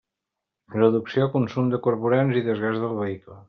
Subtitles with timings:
[0.75, 3.39] Reducció consum de carburants i desgast del vehicle.